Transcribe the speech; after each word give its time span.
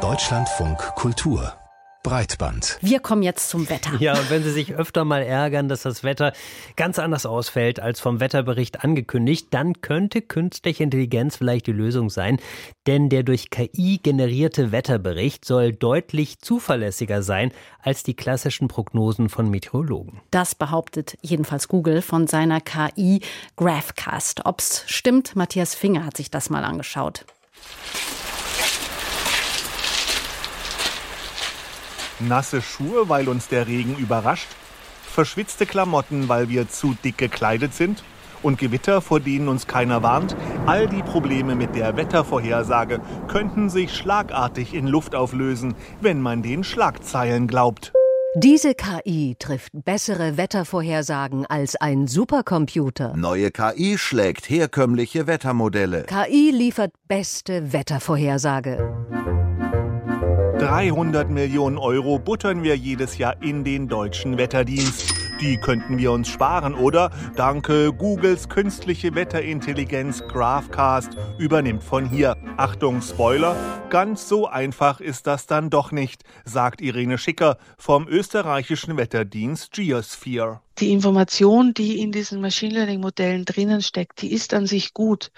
Deutschlandfunk 0.00 0.78
Kultur 0.94 1.52
Breitband. 2.02 2.78
Wir 2.80 2.98
kommen 2.98 3.22
jetzt 3.22 3.50
zum 3.50 3.68
Wetter. 3.68 3.90
Ja, 3.98 4.14
und 4.18 4.30
wenn 4.30 4.42
Sie 4.42 4.52
sich 4.52 4.74
öfter 4.74 5.04
mal 5.04 5.22
ärgern, 5.22 5.68
dass 5.68 5.82
das 5.82 6.02
Wetter 6.02 6.32
ganz 6.76 6.98
anders 6.98 7.26
ausfällt 7.26 7.78
als 7.78 8.00
vom 8.00 8.18
Wetterbericht 8.18 8.82
angekündigt, 8.82 9.48
dann 9.50 9.82
könnte 9.82 10.22
künstliche 10.22 10.82
Intelligenz 10.82 11.36
vielleicht 11.36 11.66
die 11.66 11.72
Lösung 11.72 12.08
sein. 12.08 12.38
Denn 12.86 13.10
der 13.10 13.22
durch 13.22 13.50
KI 13.50 14.00
generierte 14.02 14.72
Wetterbericht 14.72 15.44
soll 15.44 15.72
deutlich 15.72 16.38
zuverlässiger 16.38 17.22
sein 17.22 17.52
als 17.82 18.02
die 18.02 18.14
klassischen 18.14 18.68
Prognosen 18.68 19.28
von 19.28 19.50
Meteorologen. 19.50 20.22
Das 20.30 20.54
behauptet 20.54 21.18
jedenfalls 21.20 21.68
Google 21.68 22.00
von 22.00 22.26
seiner 22.26 22.62
KI 22.62 23.20
Graphcast. 23.56 24.46
Ob's 24.46 24.84
stimmt, 24.86 25.36
Matthias 25.36 25.74
Finger 25.74 26.06
hat 26.06 26.16
sich 26.16 26.30
das 26.30 26.48
mal 26.48 26.64
angeschaut. 26.64 27.26
Nasse 32.20 32.60
Schuhe, 32.60 33.08
weil 33.08 33.28
uns 33.28 33.48
der 33.48 33.66
Regen 33.66 33.96
überrascht, 33.96 34.48
verschwitzte 35.02 35.66
Klamotten, 35.66 36.28
weil 36.28 36.48
wir 36.48 36.68
zu 36.68 36.96
dick 37.02 37.18
gekleidet 37.18 37.74
sind. 37.74 38.02
Und 38.42 38.58
Gewitter, 38.58 39.02
vor 39.02 39.20
denen 39.20 39.48
uns 39.48 39.66
keiner 39.66 40.02
warnt, 40.02 40.34
all 40.66 40.86
die 40.86 41.02
Probleme 41.02 41.54
mit 41.54 41.74
der 41.74 41.96
Wettervorhersage 41.96 43.00
könnten 43.28 43.68
sich 43.68 43.94
schlagartig 43.94 44.72
in 44.72 44.86
Luft 44.86 45.14
auflösen, 45.14 45.74
wenn 46.00 46.22
man 46.22 46.42
den 46.42 46.64
Schlagzeilen 46.64 47.48
glaubt. 47.48 47.92
Diese 48.36 48.74
KI 48.76 49.34
trifft 49.36 49.72
bessere 49.72 50.36
Wettervorhersagen 50.36 51.46
als 51.46 51.74
ein 51.74 52.06
Supercomputer. 52.06 53.16
Neue 53.16 53.50
KI 53.50 53.98
schlägt 53.98 54.48
herkömmliche 54.48 55.26
Wettermodelle. 55.26 56.04
KI 56.04 56.52
liefert 56.52 56.92
beste 57.08 57.72
Wettervorhersage. 57.72 58.76
300 60.60 61.28
Millionen 61.28 61.76
Euro 61.76 62.20
buttern 62.20 62.62
wir 62.62 62.76
jedes 62.76 63.18
Jahr 63.18 63.42
in 63.42 63.64
den 63.64 63.88
deutschen 63.88 64.38
Wetterdienst. 64.38 65.19
Die 65.40 65.56
könnten 65.56 65.96
wir 65.96 66.12
uns 66.12 66.28
sparen, 66.28 66.74
oder? 66.74 67.10
Danke, 67.34 67.92
Googles 67.94 68.50
künstliche 68.50 69.14
Wetterintelligenz 69.14 70.22
Graphcast 70.28 71.16
übernimmt 71.38 71.82
von 71.82 72.04
hier. 72.04 72.36
Achtung, 72.58 73.00
Spoiler, 73.00 73.56
ganz 73.88 74.28
so 74.28 74.46
einfach 74.46 75.00
ist 75.00 75.26
das 75.26 75.46
dann 75.46 75.70
doch 75.70 75.92
nicht, 75.92 76.24
sagt 76.44 76.82
Irene 76.82 77.16
Schicker 77.16 77.56
vom 77.78 78.06
österreichischen 78.06 78.98
Wetterdienst 78.98 79.72
Geosphere 79.72 80.60
die 80.80 80.92
Information, 80.92 81.74
die 81.74 82.00
in 82.00 82.12
diesen 82.12 82.40
Machine 82.40 82.74
Learning 82.74 83.00
Modellen 83.00 83.44
drinnen 83.44 83.82
steckt, 83.82 84.22
die 84.22 84.32
ist 84.32 84.54
an 84.54 84.66
sich 84.66 84.94
gut. 84.94 85.30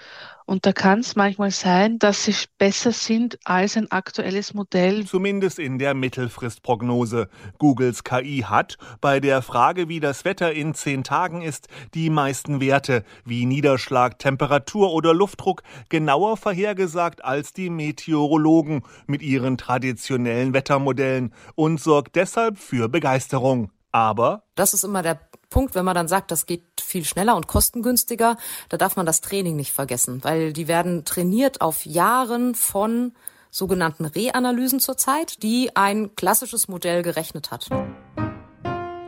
Und 0.45 0.65
da 0.65 0.73
kann 0.73 0.99
es 0.99 1.15
manchmal 1.15 1.51
sein, 1.51 1.99
dass 1.99 2.25
sie 2.25 2.35
besser 2.57 2.91
sind 2.91 3.39
als 3.45 3.77
ein 3.77 3.89
aktuelles 3.91 4.53
Modell. 4.53 5.05
Zumindest 5.05 5.57
in 5.57 5.79
der 5.79 5.93
Mittelfristprognose. 5.93 7.29
Googles 7.59 8.03
KI 8.03 8.45
hat 8.47 8.77
bei 8.99 9.19
der 9.19 9.41
Frage, 9.41 9.87
wie 9.87 9.99
das 9.99 10.25
Wetter 10.25 10.51
in 10.51 10.73
zehn 10.73 11.03
Tagen 11.03 11.41
ist, 11.41 11.67
die 11.93 12.09
meisten 12.09 12.59
Werte 12.59 13.03
wie 13.23 13.45
Niederschlag, 13.45 14.19
Temperatur 14.19 14.91
oder 14.91 15.13
Luftdruck 15.13 15.63
genauer 15.89 16.35
vorhergesagt 16.35 17.23
als 17.23 17.53
die 17.53 17.69
Meteorologen 17.69 18.83
mit 19.07 19.21
ihren 19.21 19.57
traditionellen 19.57 20.53
Wettermodellen 20.53 21.33
und 21.55 21.79
sorgt 21.79 22.15
deshalb 22.15 22.57
für 22.57 22.89
Begeisterung. 22.89 23.71
Aber 23.93 24.43
das 24.55 24.73
ist 24.73 24.83
immer 24.83 25.03
der 25.03 25.19
Punkt, 25.53 25.75
wenn 25.75 25.85
man 25.85 25.93
dann 25.93 26.07
sagt, 26.07 26.31
das 26.31 26.47
geht 26.47 26.63
viel 26.81 27.05
schneller 27.05 27.35
und 27.35 27.47
kostengünstiger, 27.47 28.37
da 28.69 28.77
darf 28.77 28.95
man 28.95 29.05
das 29.05 29.21
Training 29.21 29.55
nicht 29.55 29.71
vergessen, 29.71 30.23
weil 30.23 30.51
die 30.51 30.67
werden 30.67 31.05
trainiert 31.05 31.61
auf 31.61 31.85
Jahren 31.85 32.55
von 32.55 33.13
sogenannten 33.51 34.05
Reanalysen 34.05 34.79
zurzeit, 34.79 35.43
die 35.43 35.75
ein 35.75 36.15
klassisches 36.15 36.67
Modell 36.67 37.03
gerechnet 37.03 37.51
hat. 37.51 37.69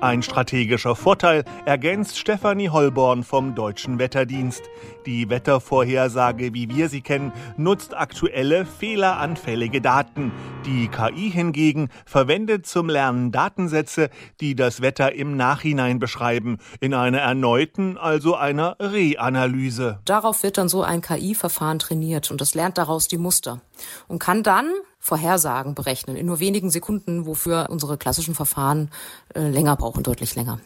Ein 0.01 0.23
strategischer 0.23 0.95
Vorteil 0.95 1.45
ergänzt 1.65 2.20
Stefanie 2.20 2.70
Holborn 2.70 3.23
vom 3.23 3.55
Deutschen 3.55 3.97
Wetterdienst. 3.97 4.64
Die 5.05 5.30
Wettervorhersage, 5.30 6.53
wie 6.53 6.70
wir 6.70 6.89
sie 6.89 7.02
kennen, 7.02 7.31
nutzt 7.55 7.95
aktuelle, 7.95 8.65
fehleranfällige 8.65 9.80
Daten. 9.80 10.33
Die 10.65 10.89
KI 10.89 11.31
hingegen 11.31 11.89
verwendet 12.05 12.67
zum 12.67 12.89
Lernen 12.89 13.31
Datensätze, 13.31 14.09
die 14.42 14.53
das 14.53 14.81
Wetter 14.81 15.14
im 15.14 15.37
Nachhinein 15.37 15.97
beschreiben, 15.97 16.58
in 16.81 16.93
einer 16.93 17.20
erneuten, 17.20 17.97
also 17.97 18.36
einer 18.36 18.75
Reanalyse. 18.80 19.99
Darauf 20.03 20.43
wird 20.43 20.58
dann 20.58 20.67
so 20.67 20.83
ein 20.83 21.02
KI-Verfahren 21.02 21.80
trainiert 21.80 22.31
und 22.31 22.41
es 22.41 22.53
lernt 22.53 22.77
daraus 22.77 23.08
die 23.08 23.17
Muster 23.17 23.61
und 24.08 24.20
kann 24.20 24.43
dann 24.43 24.70
Vorhersagen 25.05 25.76
berechnen 25.76 26.16
in 26.16 26.26
nur 26.26 26.39
wenigen 26.39 26.71
Sekunden, 26.71 27.27
wofür 27.27 27.67
unsere 27.70 27.95
klassischen 27.95 28.33
Verfahren 28.33 28.89
äh, 29.36 29.48
länger 29.49 29.76
brauchen, 29.76 30.02
deutlich 30.02 30.33
länger. 30.33 30.60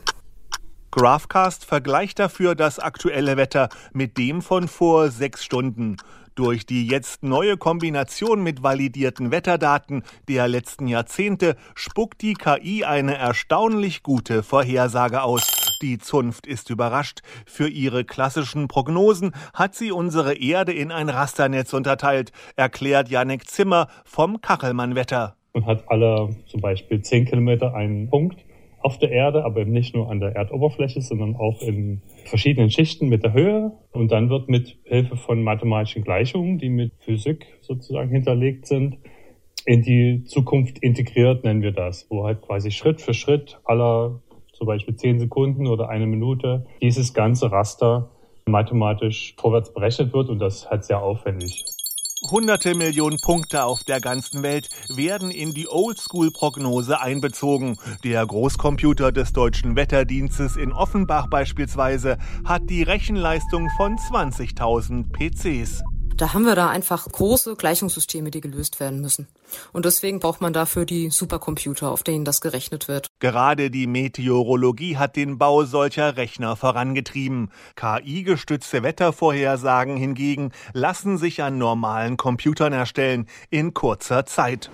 Graphcast 0.92 1.66
vergleicht 1.66 2.20
dafür 2.20 2.56
das 2.56 2.80
aktuelle 2.80 3.36
Wetter 3.36 3.68
mit 3.92 4.18
dem 4.18 4.42
von 4.42 4.70
vor 4.70 5.12
sechs 5.12 5.44
Stunden. 5.44 5.98
Durch 6.40 6.66
die 6.66 6.88
jetzt 6.88 7.22
neue 7.22 7.58
Kombination 7.58 8.42
mit 8.42 8.64
validierten 8.64 9.30
Wetterdaten 9.30 10.04
der 10.30 10.48
letzten 10.48 10.88
Jahrzehnte 10.88 11.58
spuckt 11.76 12.22
die 12.22 12.34
KI 12.34 12.86
eine 12.86 13.18
erstaunlich 13.18 14.04
gute 14.04 14.42
Vorhersage 14.42 15.22
aus. 15.22 15.52
Die 15.82 15.98
Zunft 15.98 16.48
ist 16.48 16.70
überrascht. 16.70 17.24
Für 17.46 17.68
ihre 17.68 18.06
klassischen 18.06 18.70
Prognosen 18.70 19.34
hat 19.54 19.76
sie 19.76 19.92
unsere 19.92 20.34
Erde 20.34 20.72
in 20.72 20.94
ein 20.94 21.10
Rasternetz 21.10 21.74
unterteilt, 21.74 22.32
erklärt 22.56 23.10
Janek 23.10 23.46
Zimmer 23.46 23.90
vom 24.06 24.40
Kachelmann-Wetter. 24.40 25.36
Man 25.54 25.66
hat 25.66 25.92
alle 25.92 26.38
zum 26.46 26.62
Beispiel 26.62 27.02
10 27.02 27.26
Kilometer 27.26 27.74
einen 27.74 28.10
Punkt 28.10 28.46
auf 28.82 28.98
der 28.98 29.12
Erde, 29.12 29.44
aber 29.46 29.66
nicht 29.66 29.96
nur 29.96 30.10
an 30.10 30.20
der 30.20 30.36
Erdoberfläche, 30.36 31.02
sondern 31.02 31.36
auch 31.36 31.62
in 31.62 32.02
verschiedenen 32.26 32.70
Schichten 32.72 33.10
mit 33.10 33.24
der 33.24 33.34
Höhe. 33.34 33.72
Und 33.92 34.12
dann 34.12 34.30
wird 34.30 34.50
mit 34.50 34.78
Hilfe 34.84 35.18
von 35.18 35.44
mathematischen 35.44 36.04
Gleichungen, 36.04 36.58
die 36.58 36.70
mit 36.70 36.94
Physik 37.00 37.46
sozusagen 37.62 38.10
hinterlegt 38.12 38.68
sind, 38.68 38.98
in 39.66 39.82
die 39.84 40.24
Zukunft 40.24 40.80
integriert, 40.80 41.44
nennen 41.44 41.62
wir 41.62 41.72
das, 41.72 42.08
wo 42.10 42.24
halt 42.24 42.42
quasi 42.42 42.72
Schritt 42.72 43.02
für 43.02 43.14
Schritt 43.14 43.60
aller 43.66 44.22
zum 44.54 44.68
Beispiel 44.68 44.96
zehn 44.96 45.20
Sekunden 45.20 45.68
oder 45.68 45.90
eine 45.90 46.06
Minute 46.06 46.66
dieses 46.82 47.14
ganze 47.14 47.52
Raster 47.52 48.10
mathematisch 48.46 49.36
vorwärts 49.38 49.74
berechnet 49.74 50.14
wird 50.14 50.30
und 50.30 50.40
das 50.40 50.70
halt 50.70 50.84
sehr 50.84 51.02
aufwendig. 51.02 51.64
Hunderte 52.28 52.75
Millionen 52.75 53.18
Punkte 53.18 53.63
auf 53.63 53.85
der 53.85 54.02
ganzen 54.02 54.44
Welt 54.44 54.69
werden 54.90 55.31
in 55.31 55.53
die 55.53 55.69
Oldschool-Prognose 55.69 57.00
einbezogen. 57.00 57.78
Der 58.03 58.25
Großcomputer 58.25 59.13
des 59.13 59.31
deutschen 59.31 59.78
Wetterdienstes 59.78 60.57
in 60.57 60.74
Offenbach 60.74 61.28
beispielsweise 61.28 62.18
hat 62.44 62.69
die 62.69 62.84
Rechenleistung 62.84 63.69
von 63.78 63.97
20.000 63.97 65.06
PCs. 65.13 65.81
Da 66.19 66.34
haben 66.34 66.44
wir 66.44 66.56
da 66.56 66.68
einfach 66.68 67.07
große 67.09 67.56
Gleichungssysteme, 67.56 68.30
die 68.30 68.41
gelöst 68.41 68.81
werden 68.81 69.00
müssen. 69.00 69.30
Und 69.72 69.85
deswegen 69.85 70.19
braucht 70.19 70.41
man 70.41 70.52
dafür 70.52 70.84
die 70.84 71.12
Supercomputer, 71.12 71.90
auf 71.90 72.03
denen 72.03 72.25
das 72.25 72.41
gerechnet 72.41 72.90
wird. 72.90 73.07
Gerade 73.19 73.72
die 73.72 73.88
Meteorologie 73.88 74.97
hat 74.97 75.16
den 75.16 75.38
Bau 75.38 75.63
solcher 75.63 76.18
Rechner 76.18 76.57
vorangetrieben. 76.57 77.52
KI-gestützte 77.78 78.84
Wettervorhersagen 78.84 79.96
hingegen 79.96 80.52
lassen 80.74 81.18
sich 81.18 81.41
an 81.41 81.57
normalen 81.57 82.18
Computern 82.18 82.74
erstellen 82.74 83.25
in 83.50 83.74
kurzer 83.74 84.25
Zeit. 84.25 84.69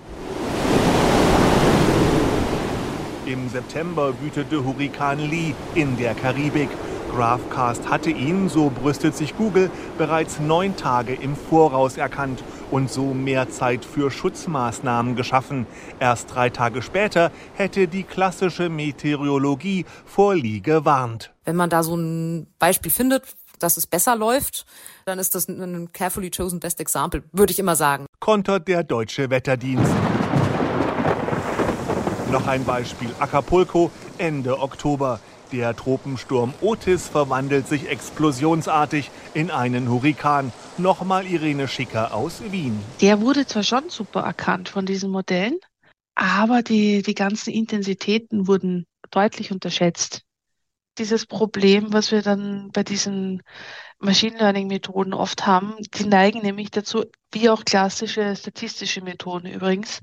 Im 3.24 3.48
September 3.50 4.14
wütete 4.20 4.64
Hurrikan 4.64 5.20
Lee 5.20 5.54
in 5.76 5.96
der 5.96 6.16
Karibik. 6.16 6.70
Graphcast 7.14 7.88
hatte 7.88 8.10
ihn, 8.10 8.48
so 8.48 8.70
brüstet 8.70 9.16
sich 9.16 9.36
Google, 9.36 9.70
bereits 9.98 10.40
neun 10.40 10.76
Tage 10.76 11.14
im 11.14 11.36
Voraus 11.36 11.96
erkannt 11.96 12.42
und 12.70 12.90
so 12.90 13.14
mehr 13.14 13.48
Zeit 13.50 13.84
für 13.84 14.10
Schutzmaßnahmen 14.10 15.16
geschaffen. 15.16 15.66
Erst 16.00 16.34
drei 16.34 16.50
Tage 16.50 16.82
später 16.82 17.30
hätte 17.54 17.88
die 17.88 18.02
klassische 18.02 18.68
Meteorologie 18.68 19.86
vor 20.04 20.34
Lee 20.34 20.60
gewarnt. 20.60 21.32
Wenn 21.44 21.56
man 21.56 21.70
da 21.70 21.82
so 21.82 21.96
ein 21.96 22.46
Beispiel 22.58 22.90
findet, 22.90 23.22
dass 23.58 23.76
es 23.76 23.86
besser 23.86 24.16
läuft, 24.16 24.66
dann 25.04 25.18
ist 25.18 25.34
das 25.34 25.48
ein 25.48 25.90
carefully 25.92 26.30
chosen 26.30 26.60
best 26.60 26.80
example, 26.80 27.22
würde 27.32 27.52
ich 27.52 27.58
immer 27.58 27.76
sagen. 27.76 28.06
Kontert 28.20 28.68
der 28.68 28.84
deutsche 28.84 29.30
Wetterdienst. 29.30 29.92
Noch 32.30 32.46
ein 32.48 32.64
Beispiel 32.64 33.08
Acapulco 33.18 33.90
Ende 34.18 34.58
Oktober. 34.60 35.20
Der 35.52 35.76
Tropensturm 35.76 36.52
Otis 36.60 37.08
verwandelt 37.08 37.68
sich 37.68 37.88
explosionsartig 37.88 39.10
in 39.32 39.50
einen 39.50 39.88
Hurrikan. 39.88 40.52
Nochmal 40.76 41.26
Irene 41.26 41.68
Schicker 41.68 42.12
aus 42.14 42.42
Wien. 42.50 42.78
Der 43.00 43.20
wurde 43.20 43.46
zwar 43.46 43.62
schon 43.62 43.88
super 43.88 44.20
erkannt 44.20 44.68
von 44.68 44.86
diesen 44.86 45.10
Modellen, 45.10 45.58
aber 46.16 46.62
die, 46.62 47.02
die 47.02 47.14
ganzen 47.14 47.50
Intensitäten 47.50 48.48
wurden 48.48 48.86
deutlich 49.10 49.52
unterschätzt. 49.52 50.25
Dieses 50.98 51.26
Problem, 51.26 51.92
was 51.92 52.10
wir 52.10 52.22
dann 52.22 52.70
bei 52.72 52.82
diesen 52.82 53.42
Machine 53.98 54.38
Learning 54.38 54.66
Methoden 54.66 55.14
oft 55.14 55.46
haben. 55.46 55.76
Die 55.94 56.04
neigen 56.04 56.40
nämlich 56.40 56.70
dazu, 56.70 57.04
wie 57.32 57.48
auch 57.48 57.64
klassische 57.64 58.36
statistische 58.36 59.00
Methoden 59.02 59.46
übrigens, 59.46 60.00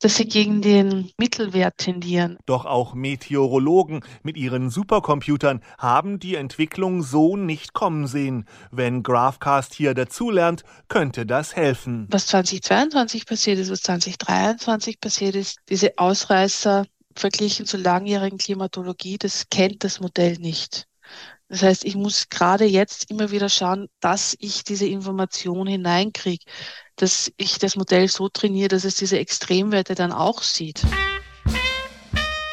dass 0.00 0.16
sie 0.16 0.26
gegen 0.26 0.62
den 0.62 1.10
Mittelwert 1.18 1.78
tendieren. 1.78 2.38
Doch 2.46 2.64
auch 2.64 2.94
Meteorologen 2.94 4.00
mit 4.22 4.36
ihren 4.36 4.70
Supercomputern 4.70 5.62
haben 5.78 6.18
die 6.18 6.36
Entwicklung 6.36 7.02
so 7.02 7.36
nicht 7.36 7.72
kommen 7.72 8.06
sehen. 8.06 8.46
Wenn 8.70 9.02
Graphcast 9.02 9.74
hier 9.74 9.94
dazulernt, 9.94 10.62
könnte 10.88 11.26
das 11.26 11.56
helfen. 11.56 12.06
Was 12.10 12.26
2022 12.28 13.26
passiert 13.26 13.58
ist, 13.58 13.70
was 13.70 13.82
2023 13.82 15.00
passiert 15.00 15.34
ist, 15.34 15.58
diese 15.68 15.98
Ausreißer 15.98 16.86
verglichen 17.14 17.66
zur 17.66 17.80
langjährigen 17.80 18.38
Klimatologie, 18.38 19.18
das 19.18 19.48
kennt 19.50 19.84
das 19.84 20.00
Modell 20.00 20.36
nicht. 20.38 20.86
Das 21.48 21.62
heißt, 21.62 21.84
ich 21.84 21.96
muss 21.96 22.28
gerade 22.28 22.64
jetzt 22.64 23.10
immer 23.10 23.32
wieder 23.32 23.48
schauen, 23.48 23.88
dass 23.98 24.36
ich 24.38 24.62
diese 24.62 24.86
Information 24.86 25.66
hineinkriege, 25.66 26.44
dass 26.94 27.32
ich 27.36 27.58
das 27.58 27.74
Modell 27.74 28.06
so 28.06 28.28
trainiere, 28.28 28.68
dass 28.68 28.84
es 28.84 28.94
diese 28.94 29.18
Extremwerte 29.18 29.96
dann 29.96 30.12
auch 30.12 30.42
sieht. 30.42 30.82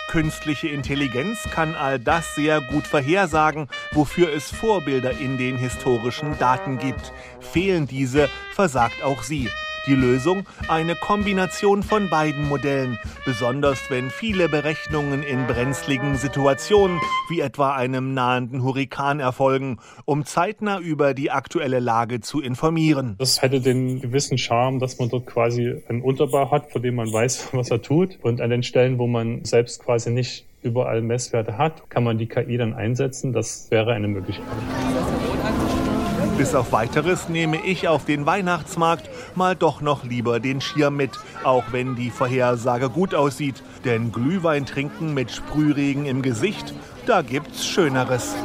Künstliche 0.09 0.69
Intelligenz 0.69 1.37
kann 1.51 1.75
all 1.75 1.99
das 1.99 2.33
sehr 2.33 2.61
gut 2.61 2.87
vorhersagen, 2.87 3.67
wofür 3.91 4.33
es 4.33 4.49
Vorbilder 4.49 5.11
in 5.11 5.37
den 5.37 5.57
historischen 5.57 6.39
Daten 6.39 6.79
gibt. 6.79 7.11
Fehlen 7.39 7.85
diese, 7.87 8.29
versagt 8.53 9.03
auch 9.03 9.21
sie. 9.21 9.49
Die 9.87 9.95
Lösung? 9.95 10.45
Eine 10.67 10.95
Kombination 10.95 11.81
von 11.81 12.09
beiden 12.09 12.49
Modellen, 12.49 12.99
besonders 13.25 13.89
wenn 13.89 14.09
viele 14.09 14.49
Berechnungen 14.49 15.23
in 15.23 15.47
brenzligen 15.47 16.17
Situationen, 16.17 16.99
wie 17.29 17.39
etwa 17.39 17.73
einem 17.73 18.13
nahenden 18.13 18.63
Hurrikan, 18.63 19.21
erfolgen, 19.21 19.79
um 20.03 20.25
zeitnah 20.25 20.79
über 20.79 21.13
die 21.13 21.31
aktuelle 21.31 21.79
Lage 21.79 22.19
zu 22.19 22.41
informieren. 22.41 23.15
Das 23.17 23.41
hätte 23.41 23.61
den 23.61 24.01
gewissen 24.01 24.37
Charme, 24.37 24.79
dass 24.79 24.99
man 24.99 25.07
dort 25.07 25.25
quasi 25.25 25.81
einen 25.87 26.01
Unterbau 26.01 26.51
hat, 26.51 26.69
von 26.69 26.81
dem 26.81 26.95
man 26.95 27.11
weiß, 27.11 27.49
was 27.53 27.71
er 27.71 27.81
tut. 27.81 28.19
Und 28.21 28.41
an 28.41 28.49
den 28.49 28.63
Stellen, 28.63 28.99
wo 28.99 29.07
man 29.07 29.45
selbst 29.45 29.85
quasi 29.85 30.09
nicht 30.09 30.45
überall 30.63 31.01
Messwerte 31.01 31.57
hat, 31.57 31.89
kann 31.89 32.03
man 32.03 32.17
die 32.17 32.27
KI 32.27 32.57
dann 32.57 32.73
einsetzen. 32.73 33.31
Das 33.31 33.71
wäre 33.71 33.93
eine 33.93 34.09
Möglichkeit. 34.09 34.45
Bis 36.37 36.53
auf 36.53 36.71
weiteres 36.71 37.29
nehme 37.29 37.57
ich 37.65 37.87
auf 37.87 38.05
den 38.05 38.27
Weihnachtsmarkt 38.27 39.09
mal 39.33 39.55
doch 39.55 39.81
noch 39.81 40.03
lieber 40.03 40.39
den 40.39 40.61
Schirm 40.61 40.95
mit, 40.95 41.11
auch 41.43 41.63
wenn 41.71 41.95
die 41.95 42.11
Vorhersage 42.11 42.91
gut 42.91 43.15
aussieht. 43.15 43.63
Denn 43.85 44.11
Glühwein 44.11 44.67
trinken 44.67 45.15
mit 45.15 45.31
Sprühregen 45.31 46.05
im 46.05 46.21
Gesicht, 46.21 46.75
da 47.07 47.23
gibt's 47.23 47.65
Schöneres. 47.65 48.35